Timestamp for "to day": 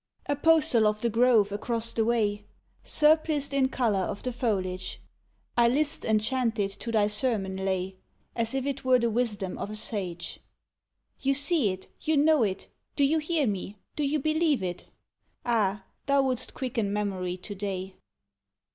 17.37-17.93